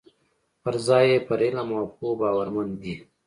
پر 0.61 0.75
ځای 0.87 1.05
یې 1.11 1.19
پر 1.27 1.39
علم 1.47 1.69
او 1.77 1.83
پوه 1.95 2.13
باورمن 2.19 2.67
دي. 2.81 2.95